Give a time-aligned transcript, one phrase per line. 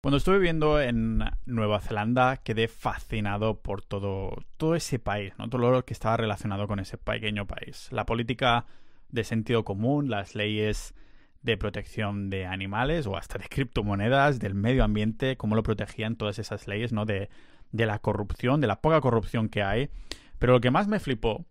[0.00, 5.48] Cuando estuve viviendo en Nueva Zelanda quedé fascinado por todo, todo ese país, ¿no?
[5.48, 7.88] todo lo que estaba relacionado con ese pequeño país.
[7.90, 8.66] La política
[9.08, 10.94] de sentido común, las leyes
[11.42, 16.38] de protección de animales o hasta de criptomonedas, del medio ambiente, cómo lo protegían todas
[16.38, 17.04] esas leyes, ¿no?
[17.04, 17.28] De,
[17.72, 19.90] de la corrupción, de la poca corrupción que hay.
[20.38, 21.44] Pero lo que más me flipó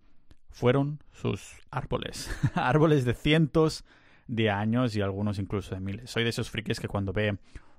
[0.51, 2.29] fueron sus árboles.
[2.55, 3.83] árboles de cientos
[4.27, 6.09] de años y algunos incluso de miles.
[6.09, 7.37] Soy de esos frikis que cuando ve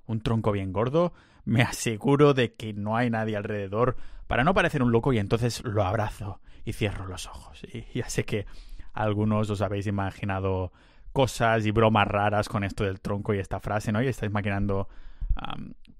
[0.09, 1.12] un tronco bien gordo,
[1.45, 5.62] me aseguro de que no hay nadie alrededor para no parecer un loco y entonces
[5.64, 7.62] lo abrazo y cierro los ojos.
[7.72, 8.46] Y ya sé que
[8.93, 10.72] algunos os habéis imaginado
[11.13, 14.02] cosas y bromas raras con esto del tronco y esta frase, ¿no?
[14.02, 14.89] Y estáis imaginando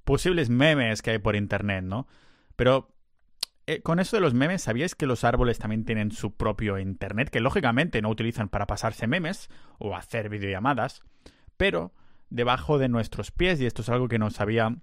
[0.05, 2.07] posibles memes que hay por internet, ¿no?
[2.57, 2.89] Pero
[3.67, 7.31] eh, con eso de los memes, ¿sabíais que los árboles también tienen su propio internet?
[7.31, 11.03] Que lógicamente no utilizan para pasarse memes o hacer videollamadas,
[11.57, 11.93] pero
[12.31, 14.77] debajo de nuestros pies, y esto es algo que no sabía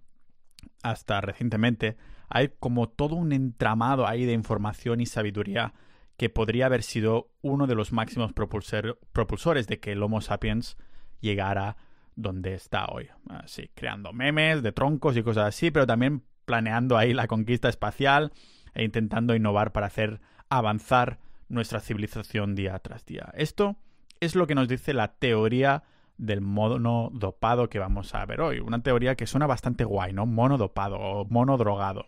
[0.83, 5.73] hasta recientemente, hay como todo un entramado ahí de información y sabiduría
[6.17, 10.77] que podría haber sido uno de los máximos propulsores de que el Homo sapiens
[11.19, 11.77] llegara
[12.15, 13.09] donde está hoy.
[13.29, 18.31] Así, creando memes de troncos y cosas así, pero también planeando ahí la conquista espacial
[18.73, 21.19] e intentando innovar para hacer avanzar
[21.49, 23.31] nuestra civilización día tras día.
[23.35, 23.75] Esto
[24.19, 25.83] es lo que nos dice la teoría
[26.17, 28.59] del mono dopado que vamos a ver hoy.
[28.59, 30.25] Una teoría que suena bastante guay, ¿no?
[30.25, 32.05] Mono dopado o mono drogado.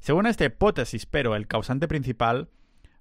[0.00, 2.48] Según esta hipótesis, pero el causante principal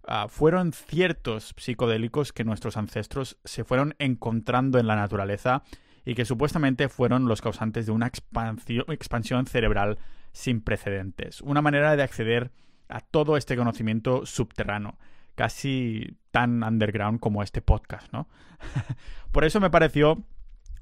[0.05, 5.63] ah, fueron ciertos psicodélicos que nuestros ancestros se fueron encontrando en la naturaleza
[6.05, 9.97] y que supuestamente fueron los causantes de una expansión cerebral
[10.31, 11.41] sin precedentes.
[11.41, 12.51] Una manera de acceder
[12.87, 14.97] a todo este conocimiento subterráneo
[15.39, 18.27] casi tan underground como este podcast, ¿no?
[19.31, 20.21] Por eso me pareció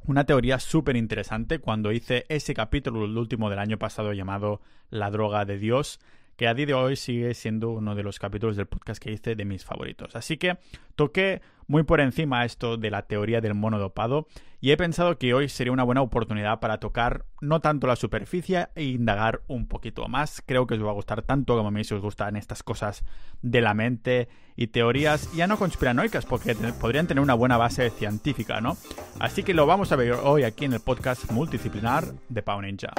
[0.08, 5.11] una teoría súper interesante cuando hice ese capítulo, el último del año pasado, llamado La
[5.11, 5.99] droga de Dios,
[6.38, 9.35] que a día de hoy sigue siendo uno de los capítulos del podcast que hice
[9.35, 10.16] de mis favoritos.
[10.16, 10.57] Así que
[10.95, 14.27] toqué muy por encima esto de la teoría del mono dopado
[14.61, 18.67] y he pensado que hoy sería una buena oportunidad para tocar no tanto la superficie
[18.76, 20.42] e indagar un poquito más.
[20.45, 23.03] Creo que os va a gustar tanto como a mí si os gustan estas cosas
[23.42, 28.61] de la mente y teorías ya no conspiranoicas porque podrían tener una buena base científica,
[28.61, 28.77] ¿no?
[29.20, 32.93] Así que lo vamos a ver hoy aquí en el podcast multidisciplinar de Pau Ninja.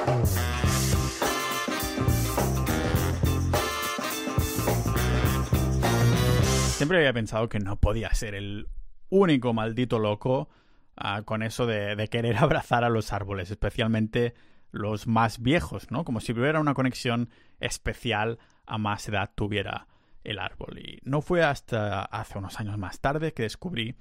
[6.78, 8.68] Siempre había pensado que no podía ser el
[9.08, 10.48] único maldito loco
[10.96, 14.34] ah, con eso de, querer abrazar a los árboles, especialmente
[14.70, 16.04] los más viejos, ¿no?
[16.04, 19.88] Como si hubiera una conexión especial a más edad tuviera
[20.22, 20.78] el árbol.
[20.78, 23.96] Y no fue hasta hace unos años más tarde que descubrí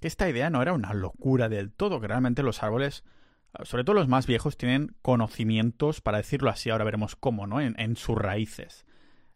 [0.00, 3.04] que esta idea no era una locura del todo, que realmente los árboles,
[3.52, 7.60] ah, sobre todo los más viejos, tienen conocimientos, para decirlo así, ahora veremos cómo, ¿no?
[7.60, 8.86] En, en sus raíces.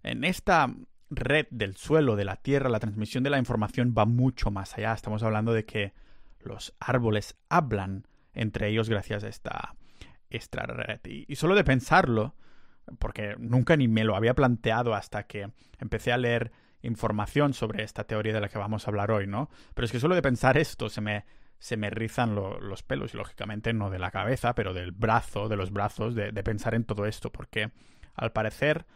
[0.03, 0.75] En esta
[1.11, 4.93] red del suelo, de la tierra, la transmisión de la información va mucho más allá.
[4.93, 5.93] Estamos hablando de que
[6.41, 9.75] los árboles hablan entre ellos gracias a esta,
[10.31, 11.01] esta red.
[11.05, 12.35] Y, solo de pensarlo,
[12.99, 16.53] porque nunca ni me lo había planteado hasta que empecé a leer
[16.83, 19.49] información sobre esta teoría de la que vamos a hablar hoy, ¿no?
[19.75, 21.25] Pero es que solo de pensar esto se me,
[21.59, 25.57] se me rizan los pelos, y lógicamente no de la cabeza, pero del brazo, de
[25.57, 27.71] los brazos, de, pensar en todo esto, porque
[28.15, 28.87] al parecer,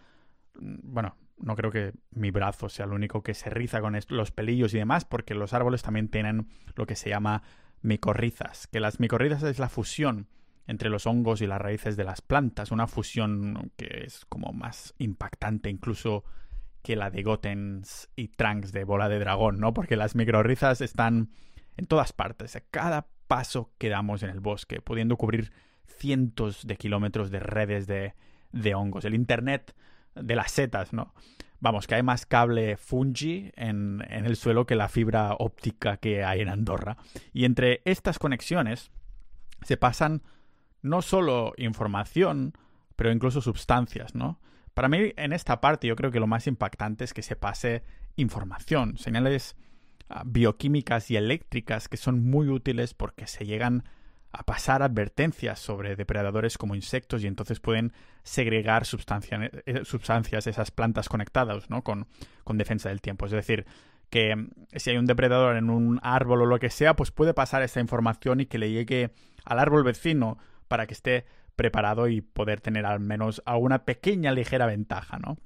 [0.54, 4.30] mm, bueno, no creo que mi brazo sea el único que se riza con los
[4.30, 7.42] pelillos y demás, porque los árboles también tienen lo que se llama
[7.82, 10.28] micorrizas, que las micorrizas es la fusión
[10.66, 14.94] entre los hongos y las raíces de las plantas, una fusión que es como más
[14.98, 16.24] impactante incluso
[16.82, 19.74] que la de Gotens y Trunks de Bola de Dragón, ¿no?
[19.74, 21.30] Porque las micorrizas están
[21.76, 25.52] en todas partes, a cada paso que damos en el bosque, pudiendo cubrir
[25.86, 28.14] cientos de kilómetros de redes de,
[28.52, 29.04] de hongos.
[29.04, 29.74] El Internet
[30.14, 31.14] de las setas, ¿no?
[31.60, 36.40] Vamos, que hay más cable fungi en, el suelo que la fibra óptica que hay
[36.40, 36.96] en Andorra.
[37.34, 38.90] Y entre estas conexiones
[39.62, 40.22] se pasan
[40.80, 42.54] no solo información,
[42.96, 44.40] pero incluso sustancias, ¿no?
[44.72, 47.82] Para mí, en esta parte, yo creo que lo más impactante es que se pase
[48.16, 49.56] información, señales
[50.08, 53.90] ah, bioquímicas y eléctricas que son muy útiles porque se llegan a
[54.46, 57.92] pasar advertencias sobre depredadores como insectos y entonces pueden
[58.22, 61.82] segregar eh, sustancias, esas plantas conectadas, ¿no?
[61.82, 62.06] Con,
[62.44, 63.26] con defensa del tiempo.
[63.26, 63.66] Es decir,
[64.08, 67.34] que mm, si hay un depredador en un árbol o lo que sea, pues puede
[67.34, 69.12] pasar esa información y que le llegue
[69.44, 70.38] al árbol vecino
[70.68, 71.26] para que esté
[71.56, 75.38] preparado y poder tener al menos alguna pequeña ligera ventaja, ¿no?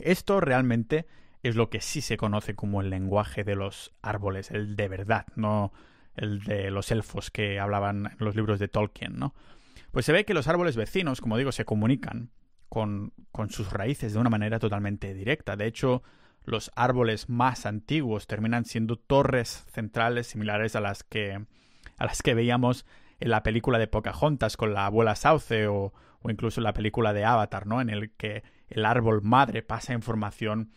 [0.00, 1.06] Esto realmente
[1.42, 5.26] es lo que sí se conoce como el lenguaje de los árboles, el de verdad,
[5.36, 5.72] no
[6.18, 9.34] el de los elfos que hablaban en los libros de Tolkien, ¿no?
[9.90, 12.30] Pues se ve que los árboles vecinos, como digo, se comunican
[12.68, 15.56] con, con sus raíces de una manera totalmente directa.
[15.56, 16.02] De hecho,
[16.44, 21.44] los árboles más antiguos terminan siendo torres centrales similares a las que,
[21.96, 22.86] a las que veíamos
[23.20, 25.92] en la película de Pocahontas con la abuela Sauce o,
[26.28, 27.80] incluso en la película de Avatar, ¿no?
[27.80, 30.72] En el que el árbol madre pasa información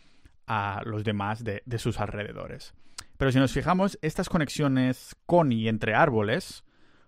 [0.46, 2.74] a los demás de, de sus alrededores.
[3.22, 6.64] Pero si nos fijamos, estas conexiones con y entre árboles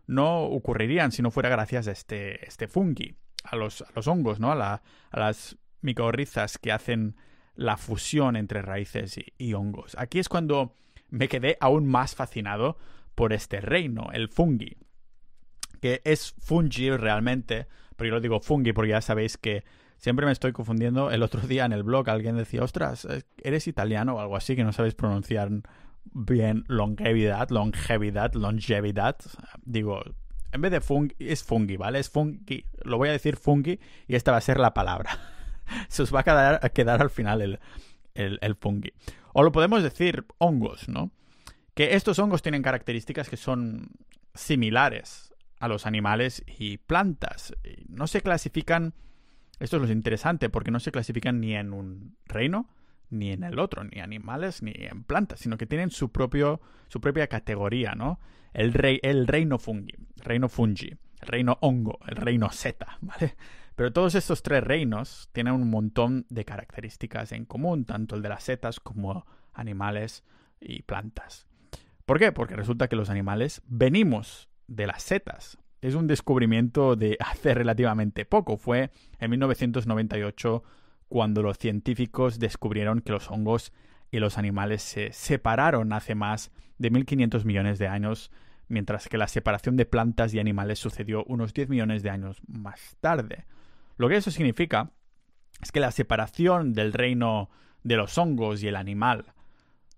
[0.07, 4.39] no ocurrirían si no fuera gracias a este, este fungi, a los, a los hongos,
[4.39, 4.53] ¿no?
[4.53, 4.75] A,
[5.11, 7.17] a las micorrizas que hacen
[7.57, 9.97] la fusión entre raíces y, hongos.
[9.99, 10.77] Aquí es cuando
[11.11, 12.79] me quedé aún más fascinado
[13.17, 14.77] por este reino, el fungi,
[15.81, 17.67] que es fungi realmente,
[17.97, 19.65] pero yo lo digo fungi porque ya sabéis que
[19.97, 21.11] siempre me estoy confundiendo.
[21.11, 23.05] El otro día en el blog alguien decía, ostras,
[23.43, 25.51] eres italiano o algo así que no sabéis pronunciar
[26.13, 29.17] bien longevidad, longevidad, longevidad.
[29.65, 30.03] Digo,
[30.53, 31.99] en vez de fungi, es fungi, ¿vale?
[31.99, 35.19] Es fungi, lo voy a decir fungi y esta va a ser la palabra.
[35.89, 37.59] se os va a quedar, al final el,
[38.15, 38.93] el, fungi.
[39.33, 41.11] O lo podemos decir hongos, ¿no?
[41.75, 43.91] Que estos hongos tienen características que son
[44.35, 47.55] similares a los animales y plantas.
[47.89, 48.95] No se clasifican,
[49.59, 52.69] esto es lo interesante, porque no se clasifican ni en un reino
[53.15, 57.01] ni en el otro, ni animales ni en plantas, sino que tienen su propio su
[57.01, 58.21] propia categoría, ¿no?
[58.53, 60.91] El rey el reino fungi, reino fungi,
[61.21, 63.37] el reino hongo, el reino seta, ¿vale?
[63.77, 68.29] Pero todos estos tres reinos tienen un montón de características en común, tanto el de
[68.29, 70.23] las setas como animales
[70.61, 71.47] y plantas.
[72.07, 72.33] ¿Por qué?
[72.33, 75.59] Porque resulta que los animales venimos de las setas.
[75.81, 78.57] Es un descubrimiento de hace relativamente poco.
[78.57, 80.63] Fue en 1998
[81.15, 83.73] cuando los científicos descubrieron que los hongos
[84.11, 88.33] y los animales se separaron hace más de 1500 millones de años,
[88.67, 92.97] mientras que la separación de plantas y animales sucedió unos 10 millones de años más
[93.01, 93.45] tarde.
[93.97, 94.91] Lo que eso significa
[95.63, 97.49] es que la separación del reino
[97.85, 99.35] de los hongos y el animal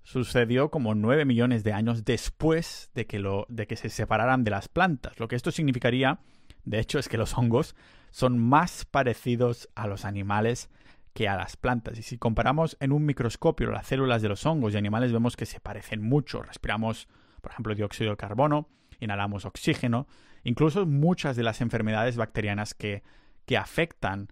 [0.03, 4.69] sucedió como nueve millones de años después de que, de que se separaran de las
[4.69, 5.19] plantas.
[5.19, 6.21] Lo que esto significaría,
[6.67, 7.75] de hecho, es que los hongos
[8.11, 10.69] son más parecidos a los animales
[11.17, 11.99] que a las plantas.
[11.99, 15.47] Y si comparamos en un microscopio las células de los hongos y animales, vemos que
[15.47, 16.43] se parecen mucho.
[16.43, 17.09] Respiramos,
[17.41, 18.69] por ejemplo, dióxido de carbono,
[19.01, 20.07] inhalamos oxígeno,
[20.45, 23.03] incluso muchas de las enfermedades bacterianas que
[23.47, 24.29] que afectan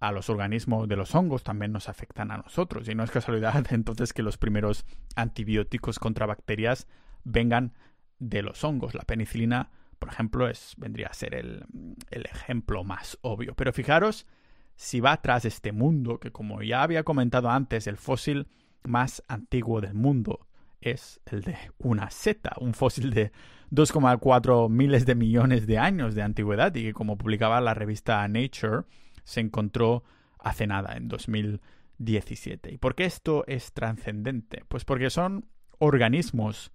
[0.00, 2.88] a los organismos de los hongos también nos afectan a nosotros.
[2.88, 6.88] Y no es casualidad entonces que los primeros antibióticos contra bacterias
[7.24, 7.74] vengan
[8.18, 8.94] de los hongos.
[8.94, 11.66] La penicilina, por ejemplo, es, vendría a ser el,
[12.10, 13.54] el ejemplo más obvio.
[13.54, 14.26] Pero fijaros
[14.82, 18.48] si va tras este mundo, que como ya había comentado antes, el fósil
[18.82, 20.48] más antiguo del mundo
[20.80, 23.30] es el de una seta, un fósil de
[23.70, 28.82] 2,4 miles de millones de años de antigüedad y que como publicaba la revista Nature
[29.22, 30.02] se encontró
[30.40, 32.72] hace nada, en 2017.
[32.72, 34.64] ¿Y por qué esto es trascendente?
[34.66, 35.46] Pues porque son
[35.78, 36.72] organismos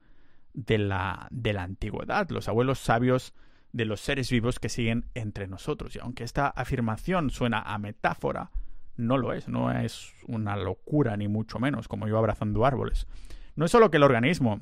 [0.53, 3.33] de la, de la antigüedad, los abuelos sabios
[3.71, 5.95] de los seres vivos que siguen entre nosotros.
[5.95, 8.51] Y aunque esta afirmación suena a metáfora,
[8.95, 13.07] no lo es, no es una locura ni mucho menos, como yo abrazando árboles.
[13.55, 14.61] No es solo que el organismo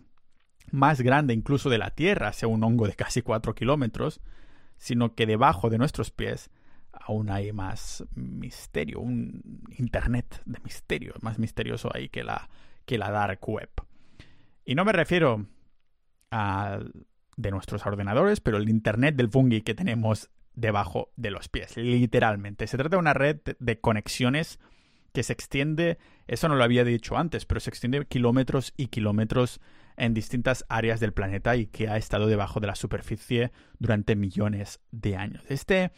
[0.71, 4.21] más grande incluso de la Tierra sea un hongo de casi 4 kilómetros,
[4.77, 6.49] sino que debajo de nuestros pies
[6.91, 12.49] aún hay más misterio, un Internet de misterio, más misterioso ahí que la,
[12.85, 13.69] que la Dark Web.
[14.65, 15.45] Y no me refiero
[16.31, 16.79] a
[17.37, 22.67] de nuestros ordenadores, pero el Internet del fungi que tenemos debajo de los pies, literalmente.
[22.67, 24.59] Se trata de una red de conexiones
[25.13, 29.61] que se extiende, eso no lo había dicho antes, pero se extiende kilómetros y kilómetros
[29.97, 34.81] en distintas áreas del planeta y que ha estado debajo de la superficie durante millones
[34.91, 35.43] de años.
[35.49, 35.91] Este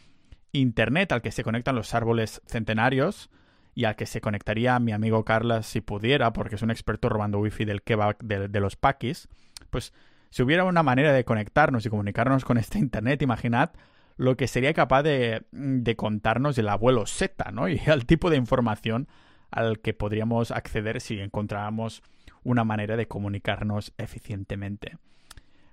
[0.52, 3.30] Internet al que se conectan los árboles centenarios
[3.74, 7.38] y al que se conectaría mi amigo Carlos si pudiera, porque es un experto robando
[7.38, 9.28] wifi del kebab de, los paquis,
[9.70, 9.92] pues
[10.30, 13.70] si hubiera una manera de conectarnos y comunicarnos con este Internet, imaginad
[14.16, 17.68] lo que sería capaz de, de contarnos el abuelo Z, ¿no?
[17.68, 19.08] Y el tipo de información
[19.50, 22.02] al que podríamos acceder si encontráramos
[22.42, 24.98] una manera de comunicarnos eficientemente.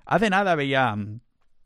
[0.05, 1.19] Hace nada veía mm,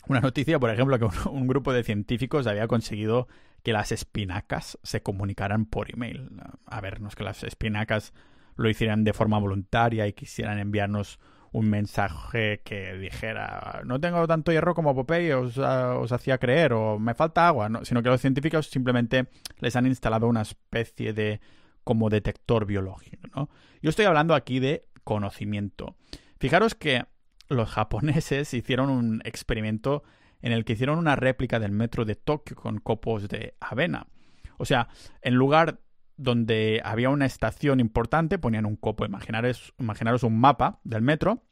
[0.07, 3.27] una noticia, por ejemplo, que un, grupo de científicos había conseguido
[3.63, 6.29] que las espinacas se comunicaran por email.
[6.65, 8.13] A ver, no es que las espinacas
[8.55, 11.19] lo hicieran de forma voluntaria y quisieran enviarnos
[11.51, 16.73] un mensaje que dijera no tengo tanto hierro como Popeye os, ah, os hacía creer
[16.73, 19.27] o me falta agua, no, sino que los científicos simplemente
[19.59, 21.41] les han instalado una especie de
[21.83, 23.27] como detector biológico.
[23.35, 23.49] ¿no?
[23.81, 25.95] Yo estoy hablando aquí de conocimiento.
[26.39, 27.05] Fijaros que
[27.49, 30.03] los japoneses hicieron un experimento
[30.41, 34.07] en el que hicieron una réplica del metro de Tokio con copos de avena.
[34.57, 34.87] O sea,
[35.21, 35.79] en lugar
[36.19, 39.05] donde había una estación importante, ponían un copo.
[39.05, 41.43] Imaginaros, imaginaros un mapa del metro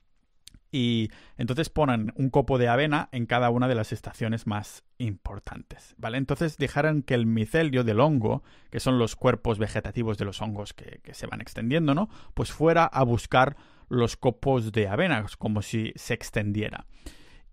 [0.72, 5.96] y entonces ponen un copo de avena en cada una de las estaciones más importantes,
[5.98, 6.18] ¿vale?
[6.18, 10.74] Entonces dejaron que el micelio del hongo, que son los cuerpos vegetativos de los hongos
[10.74, 12.10] que, que, se van extendiendo, ¿no?
[12.34, 13.56] Pues fuera a buscar
[13.88, 16.88] los copos de avena, como si se extendiera.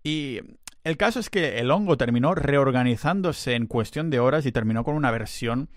[0.02, 0.40] Y
[0.82, 4.96] el caso es que el hongo terminó reorganizándose en cuestión de horas y terminó con
[4.96, 5.70] una versión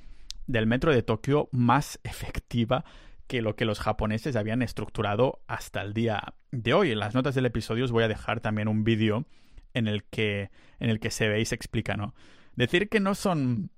[0.48, 2.86] del metro de Tokio más efectiva
[3.28, 6.92] que lo que los japoneses habían estructurado hasta el día de hoy.
[6.92, 9.26] En las notas del episodio os voy a dejar también un vídeo
[9.74, 10.50] en el que
[10.80, 12.16] en el que se ve y se explica, ¿no?
[12.56, 13.70] Decir que no son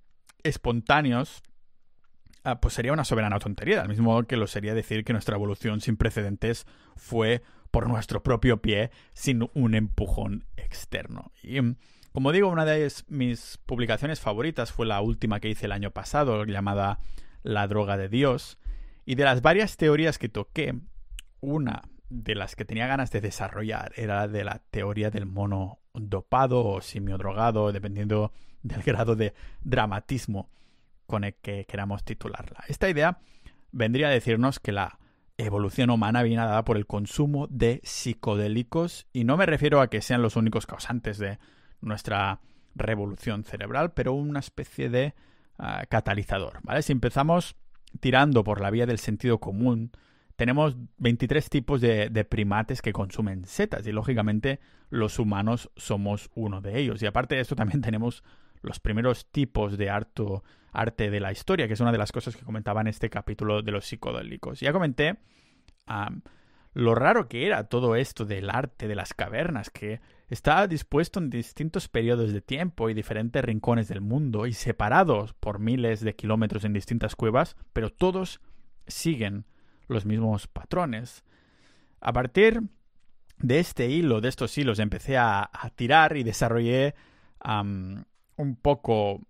[0.44, 1.42] espontáneos
[2.44, 5.36] ah, pues sería una soberana tontería, al mismo modo que lo sería decir que nuestra
[5.36, 11.32] evolución sin precedentes fue por nuestro propio pie sin un empujón externo.
[11.44, 11.60] Y
[12.12, 16.44] como digo, una de mis publicaciones favoritas fue la última que hice el año pasado,
[16.46, 17.00] llamada
[17.44, 18.58] La droga de Dios,
[19.06, 20.76] y de las varias teorías que toqué,
[21.42, 26.66] una de las que tenía ganas de desarrollar era de la teoría del mono dopado
[26.66, 28.32] o simio drogado, dependiendo
[28.64, 30.50] del grado de dramatismo
[31.06, 32.64] con el que queramos titularla.
[32.68, 33.20] Esta idea
[33.72, 35.00] vendría a decirnos que la
[35.38, 40.02] evolución humana viene dada por el consumo de psicodélicos y no me refiero a que
[40.02, 41.40] sean los únicos causantes de
[41.82, 42.40] nuestra
[42.76, 45.14] revolución cerebral, pero una especie de
[45.58, 46.82] uh, catalizador, ¿vale?
[46.82, 47.56] Si empezamos
[48.00, 49.92] tirando por la vía del sentido común,
[50.40, 56.80] tenemos 23 tipos de, primates que consumen setas y lógicamente los humanos somos uno de
[56.80, 57.02] ellos.
[57.04, 58.24] Y aparte de esto también tenemos
[58.62, 62.46] los primeros tipos de arte de la historia, que es una de las cosas que
[62.46, 64.62] comentaba en este capítulo de los psicodélicos.
[64.62, 65.18] Ya comenté
[66.74, 71.30] lo raro que era todo esto del arte de las cavernas, que estaba dispuesto en
[71.30, 76.64] distintos periodos de tiempo y diferentes rincones del mundo y separados por miles de kilómetros
[76.66, 78.40] en distintas cuevas, pero todos
[78.88, 79.46] siguen
[79.88, 81.24] los mismos patrones.
[82.00, 82.62] A partir
[83.40, 86.94] de este hilo, de estos hilos, empecé a, tirar y desarrollé
[87.44, 89.22] un poco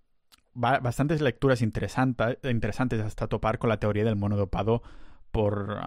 [0.54, 4.84] bastantes lecturas interesantes hasta topar con la teoría del monodopado
[5.32, 5.80] por,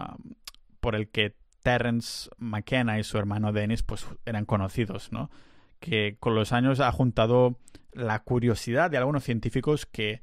[0.79, 5.31] por el que Terence McKenna y su hermano Dennis pues eran conocidos, ¿no?
[5.79, 7.57] Que con los años ha juntado
[7.93, 10.21] la curiosidad de algunos científicos que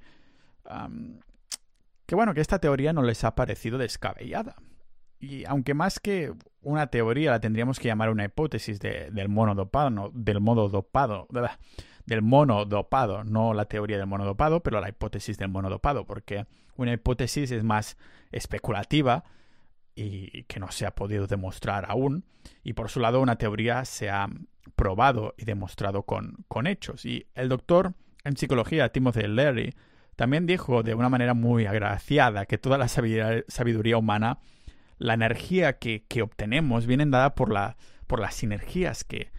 [2.07, 4.57] que bueno, que esta teoría no les ha parecido descabellada.
[5.19, 6.33] Y aunque más que
[6.63, 11.29] una teoría la tendríamos que llamar una hipótesis del mono dopado, no, del modo dopado,
[12.07, 16.07] del mono dopado, no la teoría del mono dopado, pero la hipótesis del mono dopado,
[16.07, 17.97] porque una hipótesis es más
[18.33, 19.25] especulativa
[20.03, 22.25] y que no se ha podido demostrar aún.
[22.63, 24.29] Y por su lado, una teoría se ha
[24.77, 27.05] probado y demostrado con, con hechos.
[27.05, 29.75] Y el doctor en psicología, Timothy Leary,
[30.17, 34.39] también dijo de una manera muy agraciada que toda la sabiduría, humana,
[34.99, 37.77] la energía que, que, obtenemos, vienen dada por, la,
[38.07, 39.31] por las sinergias que,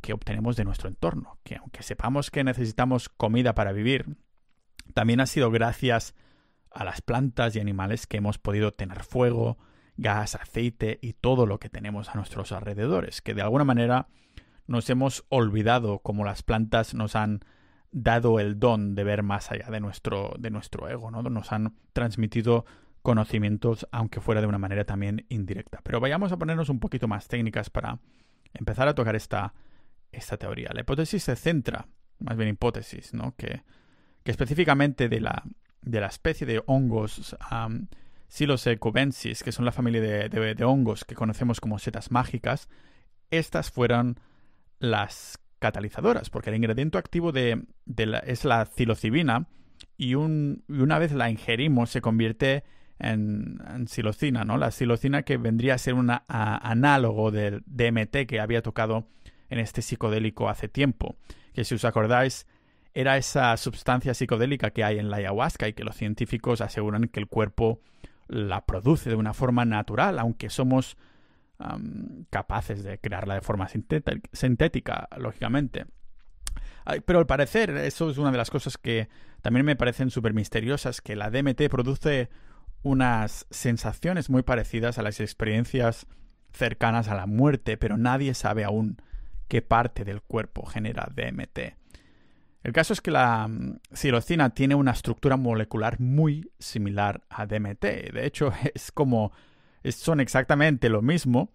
[0.00, 1.38] que obtenemos de nuestro entorno.
[1.42, 4.16] Que aunque sepamos que necesitamos comida para vivir,
[4.94, 6.14] también ha sido gracias
[6.70, 9.58] a las plantas y animales que hemos podido tener fuego,
[10.00, 14.08] gas, aceite y todo lo que tenemos a nuestros alrededores, que de alguna manera
[14.66, 17.40] nos hemos olvidado como las plantas nos han
[17.92, 21.22] dado el don de ver más allá de nuestro, de nuestro ego, ¿no?
[21.22, 22.64] Nos han transmitido
[23.02, 25.80] conocimientos, aunque fuera de una manera también indirecta.
[25.82, 27.98] Pero vayamos a ponernos un poquito más técnicas para
[28.54, 29.54] empezar a tocar esta,
[30.12, 30.70] esta teoría.
[30.72, 31.88] La hipótesis se centra,
[32.18, 33.34] más bien hipótesis, ¿no?
[33.36, 33.64] Que,
[34.22, 35.42] que específicamente de la,
[35.82, 37.36] de la especie de hongos
[38.30, 42.68] Psilocybensis, que son la familia de, hongos que conocemos como setas mágicas,
[43.30, 44.20] estas fueron
[44.78, 47.64] las catalizadoras, porque el ingrediente activo de,
[48.24, 49.48] es la psilocibina
[49.96, 52.62] y, una vez la ingerimos se convierte
[53.00, 54.58] en, en psilocina, ¿no?
[54.58, 59.08] La psilocina que vendría a ser un análogo del DMT que había tocado
[59.48, 61.16] en este psicodélico hace tiempo,
[61.52, 62.46] que si os acordáis
[62.94, 67.18] era esa sustancia psicodélica que hay en la ayahuasca y que los científicos aseguran que
[67.18, 67.80] el cuerpo
[68.30, 70.96] la produce de una forma natural, aunque somos
[72.30, 75.84] capaces de crearla de forma sintética, lógicamente.
[77.04, 79.08] Pero al parecer, eso es una de las cosas que
[79.42, 82.30] también me parecen súper misteriosas, que la DMT produce
[82.82, 86.06] unas sensaciones muy parecidas a las experiencias
[86.52, 88.96] cercanas a la muerte, pero nadie sabe aún
[89.48, 91.76] qué parte del cuerpo genera DMT.
[92.62, 98.12] El caso es que la mm, tiene una estructura molecular muy similar a DMT.
[98.12, 99.32] De hecho, es como
[99.88, 101.50] son exactamente lo mismo,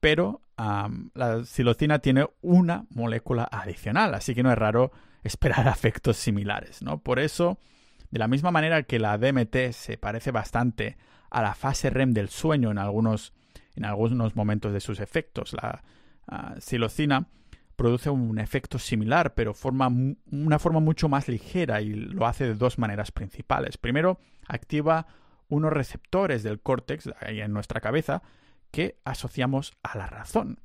[0.00, 6.80] pero la psilocina tiene una molécula adicional, así que no es raro esperar efectos similares,
[6.80, 6.98] ¿no?
[6.98, 7.58] Por eso,
[8.10, 10.96] de la misma manera que la DMT se parece bastante
[11.28, 13.34] a la fase REM del sueño en algunos,
[13.74, 15.82] en algunos momentos de sus efectos, la
[16.60, 17.26] psilocina
[17.76, 19.88] produce un efecto similar, pero forma
[20.30, 23.76] una forma mucho más ligera y lo hace de dos maneras principales.
[23.76, 24.18] Primero,
[24.48, 25.06] activa
[25.48, 28.22] unos receptores del córtex ahí en nuestra cabeza
[28.70, 30.60] que asociamos a la razón,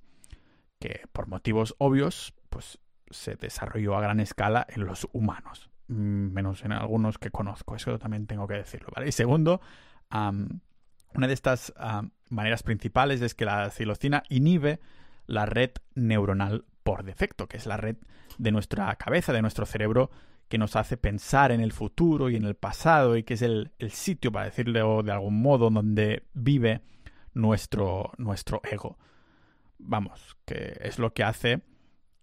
[0.79, 6.63] que por motivos obvios, pues se desarrolló a gran escala en los humanos, mm, menos
[6.63, 8.89] en algunos que conozco, eso también tengo que decirlo.
[9.05, 9.61] Y segundo,
[10.09, 11.73] una de estas
[12.29, 14.79] maneras principales es que la psilocina inhibe
[15.27, 17.97] la red neuronal por defecto, que es la red
[18.37, 20.11] de nuestra cabeza, de nuestro cerebro,
[20.47, 23.71] que nos hace pensar en el futuro y en el pasado y que es el,
[23.89, 26.81] sitio, para decirlo de algún modo, donde vive
[27.33, 28.97] nuestro, nuestro ego.
[29.77, 31.61] Vamos, que es lo que hace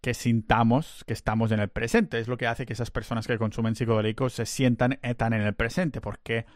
[0.00, 3.36] que sintamos que estamos en el presente, es lo que hace que esas personas que
[3.36, 6.46] consumen psicodélicos se sientan tan en el presente, porque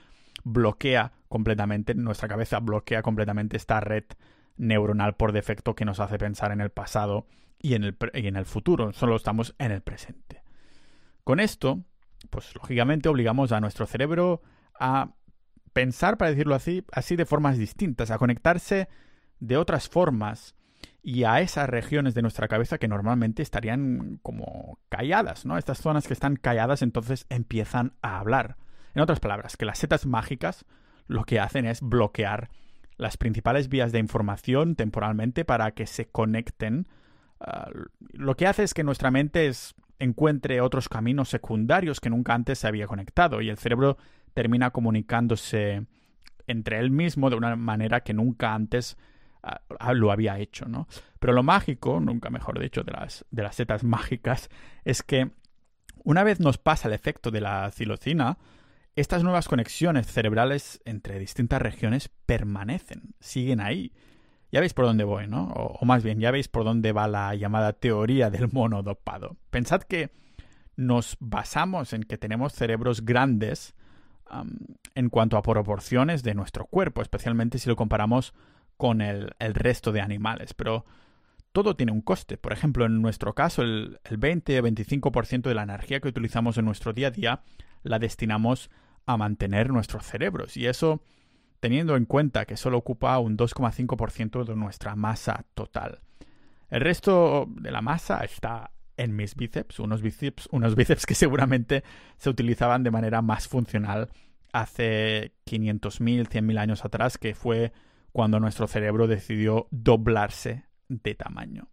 [0.45, 4.05] bloquea completamente, nuestra cabeza bloquea completamente esta red
[4.57, 7.27] neuronal por defecto que nos hace pensar en el pasado
[7.59, 10.43] y en el, y en el futuro, solo estamos en el presente.
[11.25, 11.85] Con esto,
[12.31, 14.43] pues lógicamente obligamos a nuestro cerebro
[14.79, 15.15] a
[15.73, 18.89] pensar, para decirlo así, así de formas distintas, a conectarse
[19.41, 20.55] de otras formas
[21.03, 25.59] y a esas regiones de nuestra cabeza que normalmente estarían como calladas, ¿no?
[25.59, 28.57] Estas zonas que están calladas entonces empiezan a hablar.
[28.95, 30.65] En otras palabras, que las setas mágicas
[31.07, 32.51] lo que hacen es bloquear
[33.03, 36.87] las principales vías de información temporalmente para que se conecten.
[37.41, 37.69] Ah,
[38.13, 39.51] lo que hace es que nuestra mente
[39.99, 43.99] encuentre otros caminos secundarios que nunca antes se había conectado y el cerebro
[44.35, 45.87] termina comunicándose
[46.47, 48.97] entre él mismo de una manera que nunca antes
[49.43, 50.89] ah, lo había hecho, ¿no?
[51.19, 54.49] Pero lo mágico, nunca mejor dicho, de las, de las setas mágicas,
[54.85, 55.31] es que
[56.05, 58.39] una vez nos pasa el efecto de la cilocina,
[58.95, 63.93] estas nuevas conexiones cerebrales entre distintas regiones permanecen, siguen ahí.
[64.51, 65.47] Ya veis por dónde voy, ¿no?
[65.47, 69.39] O, más bien, ya veis por dónde va la llamada teoría del mono dopado.
[69.49, 70.11] Pensad que
[70.77, 73.75] nos basamos en que tenemos cerebros grandes
[74.95, 78.35] en cuanto a proporciones de nuestro cuerpo, especialmente si lo comparamos
[78.77, 80.53] con el, resto de animales.
[80.53, 80.85] Pero
[81.53, 82.37] todo tiene un coste.
[82.37, 86.93] Por ejemplo, en nuestro caso, el, el 20-25% de la energía que utilizamos en nuestro
[86.93, 87.43] día a día
[87.83, 88.71] la destinamos
[89.07, 90.57] a mantener nuestros cerebros.
[90.57, 91.03] Y eso
[91.61, 96.01] teniendo en cuenta que solo ocupa un 2,5% de nuestra masa total.
[96.69, 101.85] El resto de la masa está en mis bíceps, unos bíceps, unos bíceps que seguramente
[102.19, 104.09] se utilizaban de manera más funcional
[104.53, 107.73] hace 500.000, 100.000 años atrás, que fue
[108.11, 111.69] cuando nuestro cerebro decidió doblarse de tamaño.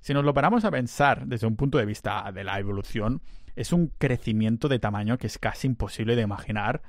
[0.00, 3.22] Si nos lo paramos a pensar desde un punto de vista de la evolución,
[3.56, 6.82] es un crecimiento de tamaño que es casi imposible de imaginar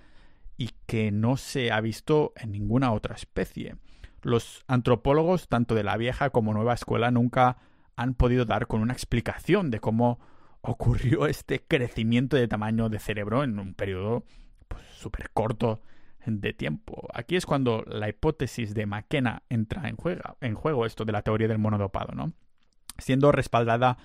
[0.57, 3.75] y que no se ha visto en ninguna otra especie.
[4.21, 7.57] Los antropólogos, tanto de la vieja como nueva escuela, nunca
[7.95, 10.19] han podido dar con una explicación de cómo
[10.61, 14.23] ocurrió este crecimiento de tamaño de cerebro en un periodo
[14.93, 15.81] súper pues, corto
[16.25, 17.07] de tiempo.
[17.13, 21.23] Aquí es cuando la hipótesis de McKenna entra en juego, en juego esto de la
[21.23, 22.33] teoría del monodopado, ¿no?
[22.99, 23.97] Siendo respaldada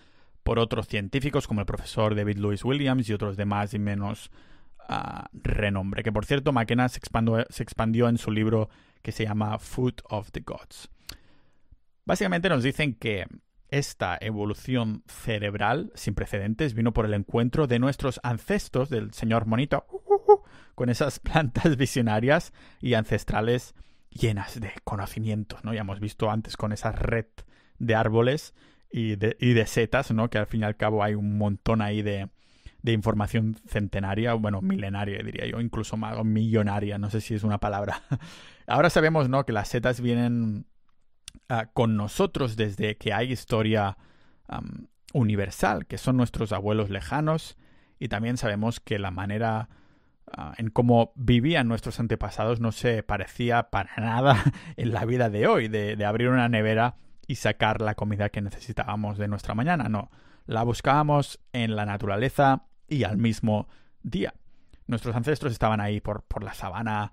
[0.46, 4.30] por otros científicos como el profesor David Lewis Williams y otros de más y menos
[4.88, 6.04] ah, renombre.
[6.04, 8.68] Que por cierto, McKenna se expandió, en su libro
[9.02, 10.88] que se llama Food of the Gods.
[12.04, 13.26] Básicamente nos dicen que
[13.70, 19.84] esta evolución cerebral sin precedentes vino por el encuentro de nuestros ancestros, del señor Monito,
[20.76, 23.74] con esas plantas visionarias y ancestrales
[24.10, 25.74] llenas de conocimientos, ¿no?
[25.74, 27.26] Ya hemos visto antes con esa red
[27.80, 28.54] de árboles
[28.90, 30.30] y de, y de setas, ¿no?
[30.30, 32.28] Que al fin y al cabo hay un montón ahí de,
[32.86, 37.58] de información centenaria, bueno, milenaria diría yo, incluso más, millonaria, no sé si es una
[37.58, 38.02] palabra.
[38.68, 39.44] Ahora sabemos, ¿no?
[39.44, 40.66] Que las setas vienen
[41.48, 43.98] ah, con nosotros desde que hay historia
[45.12, 47.56] universal, que son nuestros abuelos lejanos,
[47.98, 49.68] y también sabemos que la manera
[50.32, 54.44] ah, en cómo vivían nuestros antepasados no se parecía para nada
[54.76, 56.94] en la vida de hoy, de, de abrir una nevera
[57.26, 60.10] y sacar la comida que necesitábamos de nuestra mañana, no.
[60.46, 63.68] La buscábamos en la naturaleza y al mismo
[64.02, 64.34] día.
[64.86, 67.12] Nuestros ancestros estaban ahí por, por la sabana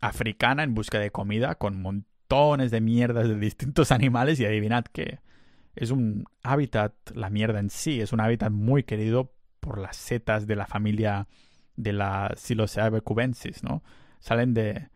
[0.00, 5.20] africana en busca de comida con montones de mierdas de distintos animales y adivinad que
[5.76, 10.46] es un hábitat, la mierda en sí, es un hábitat muy querido por las setas
[10.46, 11.26] de la familia
[11.76, 13.82] de la Psilocybe cubensis, ¿no?
[14.20, 14.88] Salen de,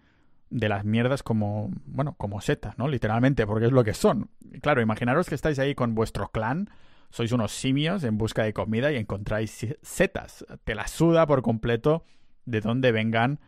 [0.50, 2.88] de las mierdas como, bueno, como setas, ¿no?
[2.88, 4.30] Literalmente, porque es lo que son.
[4.60, 6.70] Claro, imaginaros que estáis ahí con vuestro clan,
[7.10, 10.44] sois unos simios en busca de comida y encontráis setas.
[10.64, 12.04] Te la suda por completo
[12.44, 13.40] de dónde vengan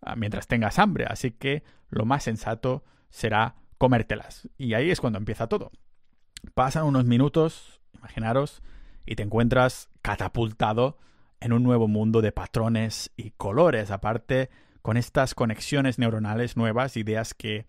[0.00, 1.06] ah, mientras tengas hambre.
[1.08, 4.48] Así que lo más sensato será comértelas.
[4.56, 5.72] Y ahí es cuando empieza todo.
[6.54, 8.62] Pasan unos minutos, imaginaros,
[9.06, 10.98] y te encuentras catapultado
[11.40, 13.90] en un nuevo mundo de patrones y colores.
[13.90, 14.50] Aparte,
[14.82, 17.66] con estas conexiones neuronales nuevas, ideas que,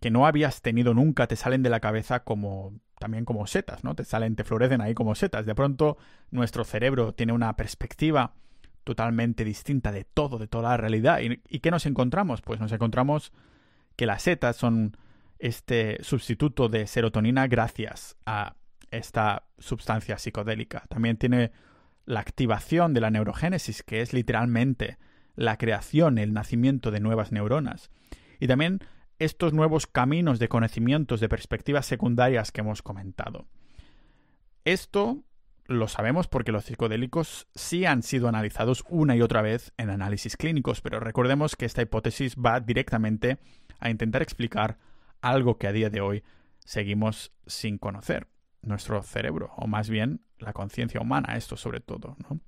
[0.00, 3.94] que no habías tenido nunca, te salen de la cabeza como también como setas, ¿no?
[3.94, 5.46] Te salen, te florecen ahí como setas.
[5.46, 5.98] De pronto
[6.30, 8.34] nuestro cerebro tiene una perspectiva
[8.84, 11.20] totalmente distinta de todo, de toda la realidad.
[11.20, 12.40] ¿Y, ¿Y, qué nos encontramos?
[12.40, 13.32] Pues nos encontramos
[13.96, 14.96] que las setas son
[15.38, 18.54] este sustituto de serotonina gracias a
[18.90, 20.84] esta sustancia psicodélica.
[20.88, 21.52] También tiene
[22.06, 24.98] la activación de la neurogénesis, que es literalmente
[25.34, 27.90] la creación, el nacimiento de nuevas neuronas.
[28.40, 28.80] Y también
[29.18, 33.46] estos nuevos caminos de conocimientos de perspectivas secundarias que hemos comentado.
[34.64, 35.24] Esto
[35.66, 40.36] lo sabemos porque los psicodélicos sí han sido analizados una y otra vez en análisis
[40.36, 43.38] clínicos, pero recordemos que esta hipótesis va directamente
[43.78, 44.78] a intentar explicar
[45.20, 46.22] algo que a día de hoy
[46.64, 48.28] seguimos sin conocer,
[48.62, 52.40] nuestro cerebro, o más bien la conciencia humana, esto sobre todo, ¿no?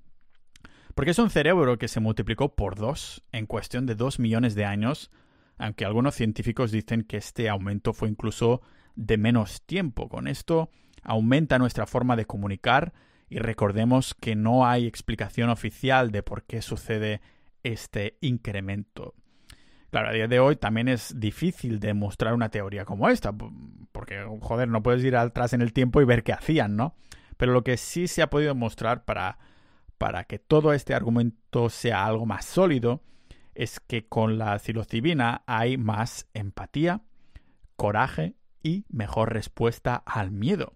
[0.97, 4.65] Porque es un cerebro que se multiplicó por dos en cuestión de dos millones de
[4.65, 5.11] años,
[5.59, 8.63] aunque algunos científicos dicen que este aumento fue incluso
[8.95, 10.09] de menos tiempo.
[10.09, 10.71] Con esto
[11.03, 12.93] aumenta nuestra forma de comunicar
[13.29, 17.21] y recordemos que no hay explicación oficial de por qué sucede
[17.61, 19.13] este incremento.
[19.91, 23.35] Claro, a día de hoy también es difícil demostrar una teoría como esta,
[23.91, 26.95] porque, joder, no puedes ir atrás en el tiempo y ver qué hacían, ¿no?
[27.37, 29.37] Pero lo que sí se ha podido mostrar para
[29.97, 33.01] para que todo este argumento sea algo más sólido
[33.55, 37.01] es que con la psilocibina hay más empatía,
[37.75, 40.73] coraje y mejor respuesta al miedo.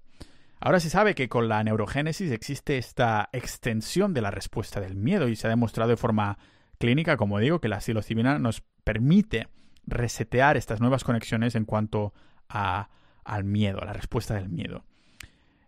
[0.60, 5.28] Ahora se sabe que con la neurogénesis existe esta extensión de la respuesta del miedo
[5.28, 6.40] y se ha demostrado de forma
[6.80, 9.48] clínica, como digo, que la psilocibina nos permite
[9.86, 12.14] resetear estas nuevas conexiones en cuanto
[12.50, 12.90] a,
[13.24, 14.86] al miedo, a la respuesta del miedo.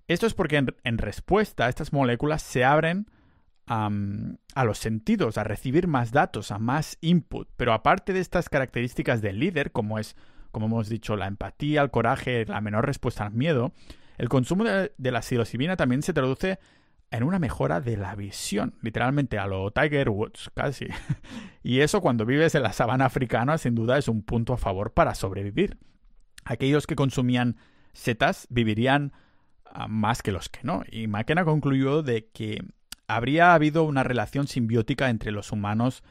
[0.07, 3.07] Esto es porque en, en respuesta estas moléculas se abren
[3.65, 7.47] a los sentidos, a recibir más datos, a más input.
[7.55, 10.15] Pero aparte de estas características del líder, como es,
[10.51, 13.73] como hemos dicho, la empatía, el coraje, la menor respuesta al miedo,
[14.17, 16.59] el consumo de, la psilocibina también se traduce
[17.11, 20.87] en una mejora de la visión, literalmente a lo Tiger Woods, casi.
[21.63, 24.93] y eso cuando vives en la sabana africana sin duda es un punto a favor
[24.93, 25.77] para sobrevivir.
[26.43, 27.57] Aquellos que consumían
[27.93, 29.13] setas vivirían
[29.65, 30.83] ah, más que los que no.
[30.91, 32.63] Y McKenna concluyó de que
[33.07, 36.03] habría habido una relación simbiótica entre los humanos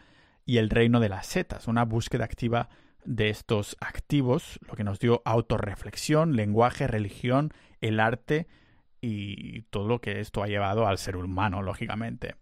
[0.44, 2.68] y el reino de las setas, una búsqueda activa
[3.04, 8.46] de estos activos, lo que nos dio autorreflexión, lenguaje, religión, el arte
[9.00, 12.36] y todo lo que esto ha llevado al ser humano, lógicamente.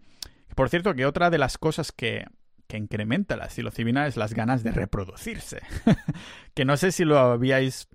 [0.54, 2.26] Por cierto, que otra de las cosas que,
[2.66, 5.62] que incrementa la psilocibina es las ganas de reproducirse.
[6.54, 7.88] que no sé si lo habíais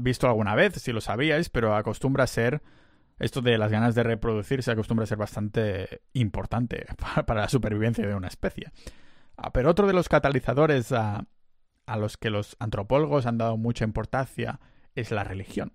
[0.00, 2.62] visto alguna vez, si lo sabíais, pero acostumbra a ser
[3.18, 6.86] esto de las ganas de reproducirse acostumbra a ser bastante importante
[7.26, 8.70] para la supervivencia de una especie.
[9.36, 11.26] Ah, pero otro de los catalizadores a,
[11.96, 14.60] los que los antropólogos han dado mucha importancia
[14.94, 15.72] es la religión.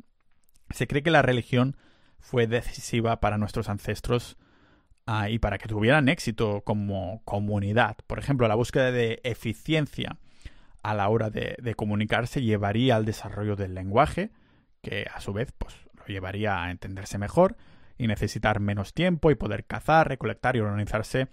[0.69, 1.77] Se cree que la religión
[2.19, 4.37] fue decisiva para nuestros ancestros
[5.05, 7.97] ah, y para que tuvieran éxito como comunidad.
[8.07, 10.17] Por ejemplo, la búsqueda de eficiencia
[10.83, 14.31] a la hora de, de comunicarse llevaría al desarrollo del lenguaje,
[14.81, 15.75] que a su vez pues,
[16.13, 17.55] llevaría a entenderse mejor
[17.97, 21.27] y necesitar menos tiempo y poder cazar, recolectar y organizarse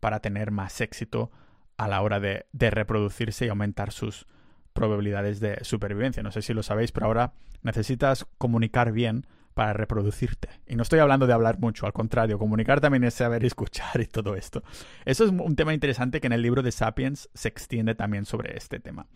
[0.00, 1.30] para tener más éxito
[1.76, 4.26] a la hora de, reproducirse y aumentar sus
[4.72, 6.22] probabilidades de supervivencia.
[6.22, 7.32] No sé si lo sabéis, pero ahora
[7.62, 10.48] necesitas comunicar bien para reproducirte.
[10.66, 14.06] Y no estoy hablando de hablar mucho, al contrario, comunicar también es saber escuchar y
[14.06, 14.62] todo esto.
[15.04, 18.56] Eso es un tema interesante que en el libro de Sapiens se extiende también sobre
[18.56, 19.06] este tema.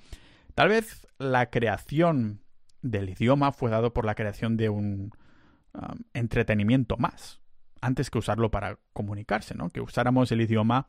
[0.55, 2.40] Tal vez la creación
[2.83, 5.12] del idioma fue dado por la creación de un
[5.75, 7.41] um, entretenimiento más,
[7.81, 9.71] antes que usarlo para comunicarse, ¿no?
[9.71, 10.88] Que usáramos el idioma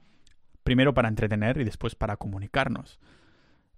[0.63, 2.99] primero para entretener y después para comunicarnos.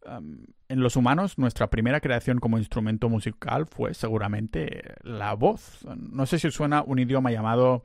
[0.05, 5.85] Um, en los humanos, nuestra primera creación como instrumento musical fue seguramente la voz.
[5.95, 7.83] No sé si suena un idioma llamado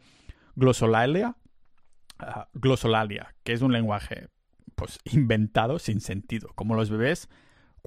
[0.55, 1.37] glosolalia,
[2.21, 4.29] uh, glosolalia, que es un lenguaje
[4.75, 7.29] pues inventado sin sentido, como los bebés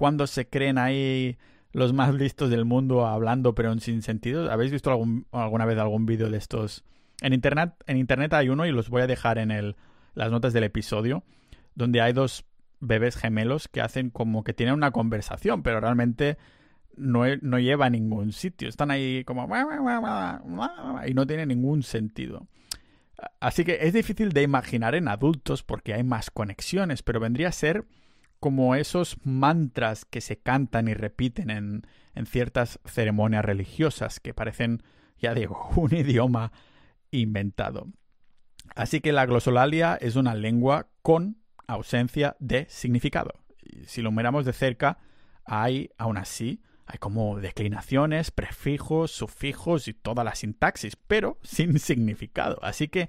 [0.00, 1.36] cuando se creen ahí
[1.72, 4.50] los más listos del mundo hablando pero sin sentido.
[4.50, 6.84] ¿Habéis visto algún, alguna vez algún vídeo de estos?
[7.20, 9.76] En internet, en internet hay uno y los voy a dejar en el,
[10.14, 11.22] las notas del episodio,
[11.74, 12.44] donde hay dos
[12.80, 16.38] bebés gemelos que hacen como que tienen una conversación, pero realmente
[16.96, 18.68] no, no lleva a ningún sitio.
[18.68, 19.48] Están ahí como...
[21.06, 22.46] y no tiene ningún sentido.
[23.38, 27.52] Así que es difícil de imaginar en adultos porque hay más conexiones, pero vendría a
[27.52, 27.84] ser
[28.40, 34.82] como esos mantras que se cantan y repiten en, en ciertas ceremonias religiosas que parecen,
[35.18, 36.52] ya digo, un idioma
[37.10, 37.86] inventado.
[38.74, 43.34] Así que la glosolalia es una lengua con ausencia de significado.
[43.86, 44.98] Si lo miramos de cerca,
[45.44, 52.58] hay aún así hay como declinaciones, prefijos, sufijos y toda la sintaxis, pero sin significado.
[52.62, 53.08] Así que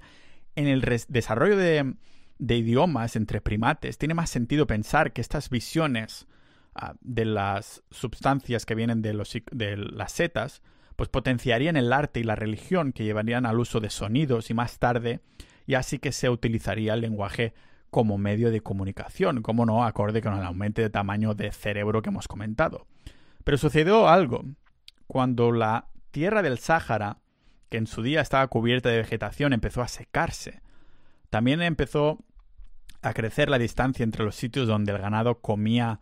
[0.54, 1.94] en el desarrollo de,
[2.38, 6.26] idiomas entre primates tiene más sentido pensar que estas visiones
[6.74, 10.62] ah, de las sustancias que vienen de, los, de las setas,
[10.96, 14.78] pues potenciarían el arte y la religión que llevarían al uso de sonidos y más
[14.78, 15.20] tarde
[15.66, 17.54] y así que se utilizaría el lenguaje
[17.90, 22.08] como medio de comunicación, como no acorde con el aumento de tamaño de cerebro que
[22.08, 22.86] hemos comentado.
[23.44, 24.44] Pero sucedió algo.
[25.06, 27.18] Cuando la tierra del Sáhara,
[27.68, 30.62] que en su día estaba cubierta de vegetación, empezó a secarse,
[31.32, 32.18] también empezó
[33.00, 35.98] a crecer la distancia entre los sitios donde el ganado comía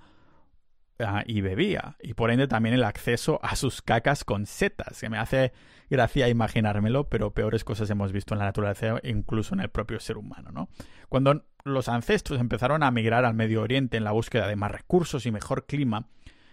[0.98, 5.08] ah, y bebía, y por ende también el acceso a sus cacas con setas, que
[5.08, 5.52] me hace
[5.88, 10.18] gracia imaginármelo, pero peores cosas hemos visto en la naturaleza, incluso en el propio ser
[10.18, 10.68] humano, ¿no?
[11.08, 15.26] Cuando los ancestros empezaron a migrar al Medio Oriente en la búsqueda de más recursos
[15.26, 16.08] y mejor clima,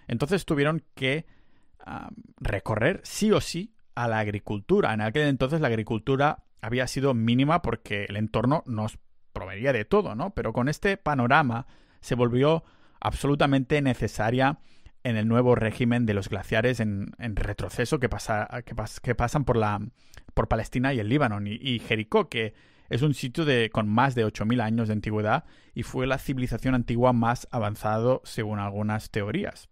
[0.08, 1.26] entonces tuvieron que
[2.40, 4.94] recorrer sí o sí a la agricultura.
[4.94, 9.00] En aquel entonces la agricultura había sido mínima porque el entorno nos
[9.34, 10.32] proveía de todo, ¿no?
[10.32, 11.68] Pero con este panorama
[12.02, 12.64] se volvió
[13.00, 14.60] absolutamente necesaria
[15.04, 18.48] en el nuevo régimen de los glaciares en, retroceso que, pasa,
[19.02, 19.80] que, pasan por, la,
[20.34, 21.40] por Palestina y el Líbano.
[21.46, 22.54] Y, Jericó, que
[22.90, 26.76] es un sitio de, con más de 8.000 años de antigüedad y fue la civilización
[26.76, 29.70] antigua más avanzado según algunas teorías.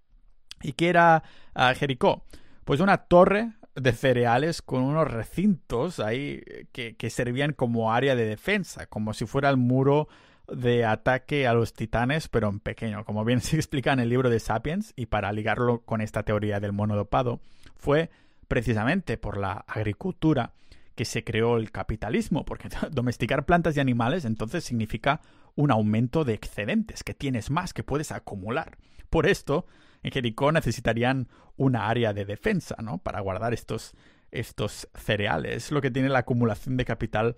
[0.62, 2.24] ¿Y qué era ah, Jericó?
[2.64, 8.26] Pues una torre de cereales con unos recintos ahí que, que, servían como área de
[8.26, 10.08] defensa, como si fuera el muro
[10.48, 14.30] de ataque a los titanes, pero en pequeño, como bien se explica en el libro
[14.30, 17.42] de Sapiens, y para ligarlo con esta teoría del monodopado,
[17.76, 18.10] fue
[18.48, 20.54] precisamente por la agricultura
[20.96, 25.22] que se creó el capitalismo, porque domesticar plantas y animales entonces significa
[25.56, 28.78] un aumento de excedentes, que tienes más, que puedes acumular.
[29.10, 29.66] Por esto,
[30.06, 33.00] en Jericó necesitarían una área de defensa, ¿no?
[33.00, 33.96] Para guardar estos,
[34.30, 35.56] estos cereales.
[35.56, 37.38] Es lo que tiene la acumulación de capital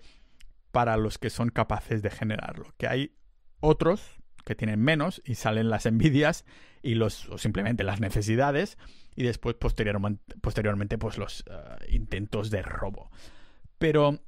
[0.70, 2.74] para los que son capaces de generarlo.
[2.76, 3.16] Que hay
[3.60, 6.44] otros que tienen menos y salen las envidias
[6.82, 8.76] y los o simplemente las necesidades
[9.16, 13.10] y después posteriormente, posteriormente pues los eh, intentos de robo.
[13.78, 14.20] Pero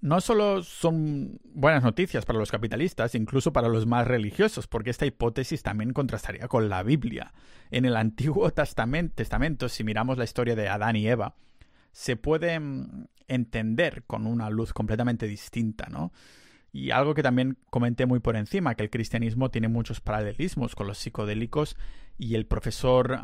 [0.00, 5.06] no solo son buenas noticias para los capitalistas, incluso para los más religiosos, porque esta
[5.06, 7.32] hipótesis también contrastaría con la Biblia.
[7.70, 11.34] En el Antiguo Testamento, si miramos la historia de Adán y Eva,
[11.92, 16.12] se puede mm, entender con una luz completamente distinta, ¿no?
[16.72, 20.86] Y algo que también comenté muy por encima, que el cristianismo tiene muchos paralelismos con
[20.86, 21.76] los psicodélicos
[22.16, 23.18] y el profesor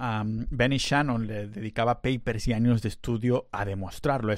[0.50, 4.35] Benny Shannon le dedicaba papers y años de estudio a demostrarlo.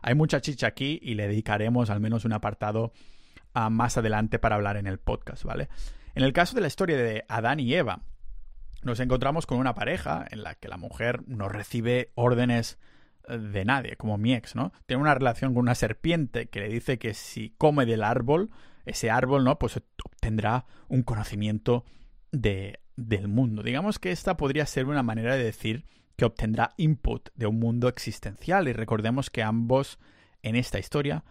[0.00, 2.92] hay mucha chicha aquí y le dedicaremos al menos un apartado
[3.70, 5.68] más adelante para hablar en el podcast, ¿vale?
[6.14, 8.00] En el caso de la historia de Adán y Eva,
[8.82, 12.78] nos encontramos con una pareja en la que la mujer no recibe órdenes
[13.28, 14.72] de nadie, como mi ex, ¿no?
[14.86, 18.50] Tiene una relación con una serpiente que le dice que si come del árbol,
[18.84, 19.58] ese árbol, ¿no?
[19.58, 21.84] Pues obtendrá un conocimiento
[22.32, 23.62] de, del mundo.
[23.62, 25.84] Digamos que esta podría ser una manera de decir
[26.16, 29.98] que obtendrá input de un mundo existencial y recordemos que ambos
[30.42, 31.24] en esta historia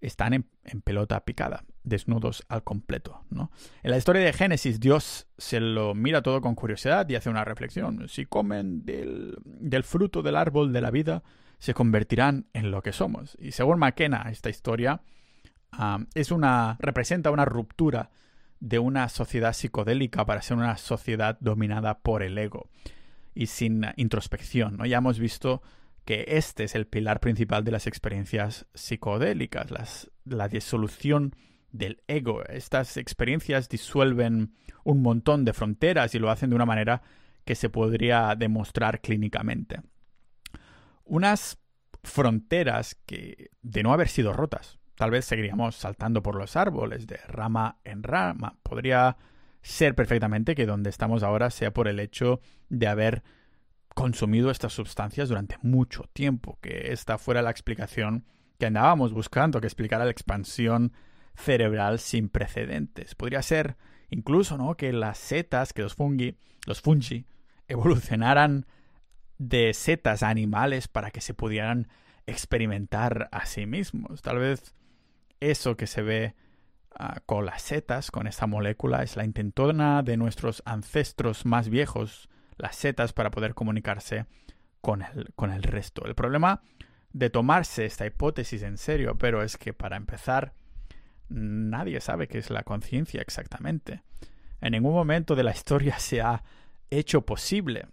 [0.00, 3.50] están en, en, pelota picada, desnudos al completo, ¿no?
[3.82, 7.44] En la historia de Génesis, Dios se lo mira todo con curiosidad y hace una
[7.44, 8.08] reflexión.
[8.08, 11.22] Si comen del, del fruto del árbol de la vida,
[11.58, 13.36] se convertirán en lo que somos.
[13.40, 15.02] Y según McKenna, esta historia
[16.14, 18.10] es una, representa una ruptura
[18.60, 22.68] de una sociedad psicodélica para ser una sociedad dominada por el ego
[23.34, 24.76] y sin introspección.
[24.76, 24.86] ¿no?
[24.86, 25.62] Ya hemos visto
[26.04, 31.36] que este es el pilar principal de las experiencias psicodélicas, las, la disolución
[31.70, 32.44] del ego.
[32.44, 34.54] Estas experiencias disuelven
[34.84, 37.02] un montón de fronteras y lo hacen de una manera
[37.44, 39.80] que se podría demostrar clínicamente.
[41.04, 41.58] Unas
[42.02, 47.16] fronteras que, de no haber sido rotas, tal vez seguiríamos saltando por los árboles de
[47.26, 48.58] rama en rama.
[48.62, 49.16] Podría
[49.62, 53.22] ser perfectamente que donde estamos ahora sea por el hecho de haber
[53.94, 58.24] consumido estas sustancias durante mucho tiempo, que esta fuera la explicación
[58.58, 60.92] que andábamos buscando, que explicara la expansión
[61.38, 63.14] cerebral sin precedentes.
[63.14, 63.76] Podría ser
[64.10, 64.76] incluso, ¿no?
[64.76, 67.26] Que las setas, que los fungi, los fungi,
[67.68, 68.66] evolucionaran
[69.38, 71.88] de setas a animales para que se pudieran
[72.26, 74.20] experimentar a sí mismos.
[74.20, 74.74] Tal vez
[75.40, 76.34] eso que se ve
[76.98, 82.28] ah, con las setas, con esta molécula, es la intentona de nuestros ancestros más viejos,
[82.56, 84.26] las setas, para poder comunicarse
[84.80, 86.04] con el, con el resto.
[86.04, 86.62] El problema
[87.12, 90.52] de tomarse esta hipótesis en serio, pero es que para empezar,
[91.28, 94.02] nadie sabe qué es la conciencia exactamente.
[94.60, 96.42] En ningún momento de la historia se ha
[96.90, 97.86] hecho posible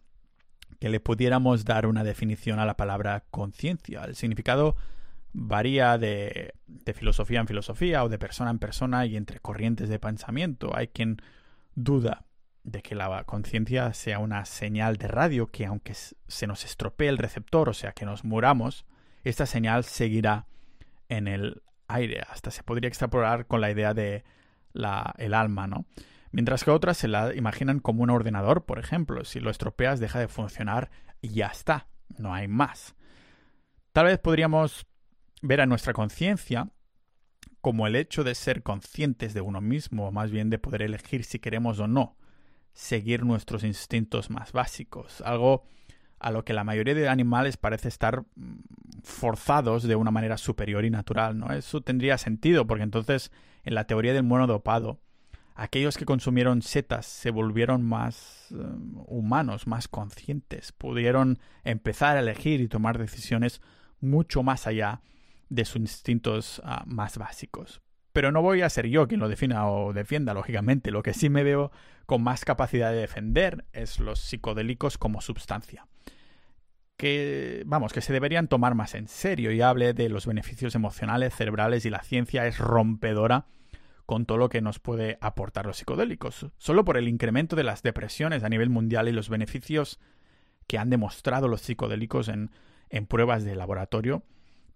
[0.79, 4.03] que le pudiéramos dar una definición a la palabra conciencia.
[4.03, 4.75] El significado
[5.33, 9.99] varía de, de, filosofía en filosofía o de persona en persona y entre corrientes de
[9.99, 10.75] pensamiento.
[10.75, 11.21] Hay quien
[11.75, 12.25] duda
[12.63, 17.19] de que la conciencia sea una señal de radio que aunque se nos estropee el
[17.19, 18.85] receptor, o sea que nos muramos,
[19.23, 20.47] esta señal seguirá
[21.09, 22.23] en el aire.
[22.29, 24.23] Hasta se podría extrapolar con la idea de
[25.17, 25.85] el alma, ¿no?
[26.31, 29.23] Mientras que otras se la imaginan como un ordenador, por ejemplo.
[29.23, 31.87] Si lo estropeas, deja de funcionar y ya está.
[32.17, 32.95] No hay más.
[33.93, 34.85] Tal vez podríamos
[35.41, 36.69] ver a nuestra conciencia
[37.61, 41.23] como el hecho de ser conscientes de uno mismo, o más bien de poder elegir
[41.23, 42.17] si queremos o no
[42.73, 45.21] seguir nuestros instintos más básicos.
[45.21, 45.63] Algo
[46.19, 48.59] a lo que la mayoría de animales parece estar mm,
[49.03, 51.51] forzados de una manera superior y natural, ¿no?
[51.51, 53.31] Eso tendría sentido, porque entonces,
[53.63, 54.99] en la teoría del mono dopado,
[55.55, 58.55] aquellos que consumieron setas se volvieron más eh,
[59.07, 63.61] humanos, más conscientes, pudieron empezar a elegir y tomar decisiones
[63.99, 65.01] mucho más allá
[65.49, 67.81] de sus instintos ah, más básicos.
[68.13, 70.89] Pero no voy a ser yo quien lo defina o defienda, lógicamente.
[70.89, 71.71] Lo que sí me veo
[72.05, 75.85] con más capacidad de defender es los psicodélicos como sustancia.
[76.97, 81.35] Que, vamos, que se deberían tomar más en serio y hable de los beneficios emocionales,
[81.35, 83.47] cerebrales y la ciencia es rompedora
[84.05, 86.47] con todo lo que nos puede aportar los psicodélicos.
[86.57, 89.99] Solo por el incremento de las depresiones a nivel mundial y los beneficios
[90.67, 92.51] que han demostrado los psicodélicos en,
[92.89, 94.23] en pruebas de laboratorio,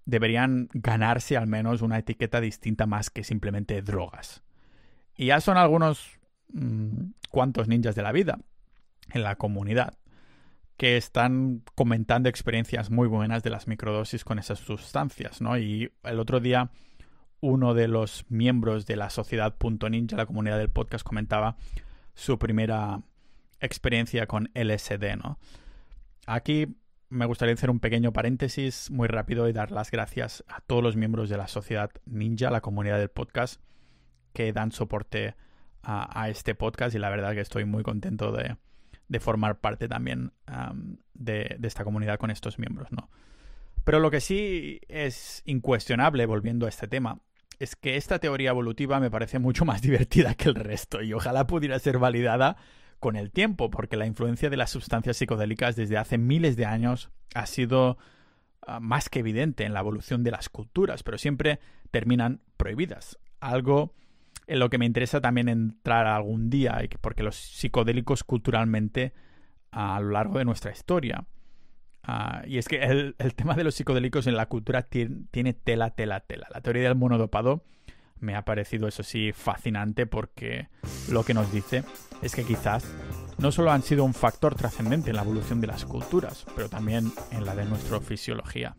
[0.05, 4.43] deberían ganarse al menos una etiqueta distinta más que simplemente drogas.
[5.15, 6.19] Y ya son algunos
[6.51, 8.39] mm, cuantos ninjas de la vida
[9.11, 9.93] en la comunidad
[10.79, 15.57] que están comentando experiencias muy buenas de las microdosis con esas sustancias, ¿no?
[15.57, 16.71] Y el otro día
[17.41, 19.53] uno de los miembros de la sociedad
[19.89, 21.57] Ninja, la comunidad del podcast, comentaba
[22.13, 23.01] su primera
[23.59, 25.37] experiencia con LSD, ¿no?
[26.25, 26.77] Aquí
[27.09, 30.95] me gustaría hacer un pequeño paréntesis muy rápido y dar las gracias a todos los
[30.95, 33.61] miembros de la sociedad ninja, la comunidad del podcast,
[34.31, 35.35] que dan soporte
[35.83, 38.55] a, este podcast y la verdad que estoy muy contento de,
[39.19, 40.31] formar parte también
[41.15, 43.09] de, esta comunidad con estos miembros, ¿no?
[43.83, 47.21] Pero lo que sí es incuestionable, volviendo a este tema,
[47.57, 51.47] es que esta teoría evolutiva me parece mucho más divertida que el resto y ojalá
[51.47, 52.57] pudiera ser validada
[52.99, 57.09] con el tiempo, porque la influencia de las sustancias psicodélicas desde hace miles de años
[57.33, 57.97] ha sido
[58.67, 61.59] ah, más que evidente en la evolución de las culturas, pero siempre
[61.91, 63.17] terminan prohibidas.
[63.39, 63.95] Algo
[64.49, 69.13] en lo que me interesa también entrar algún día, porque los psicodélicos culturalmente
[69.71, 71.25] a lo largo de nuestra historia.
[72.03, 75.91] Ah, y es que el, tema de los psicodélicos en la cultura tiene, tiene tela,
[75.91, 76.47] tela, tela.
[76.51, 77.63] La teoría del monodopado
[78.19, 80.67] me ha parecido, eso sí, fascinante porque
[81.09, 81.83] lo que nos dice
[82.23, 82.91] es que quizás
[83.37, 87.11] no solo han sido un factor trascendente en la evolución de las culturas, pero también
[87.31, 88.75] en la de nuestra fisiología.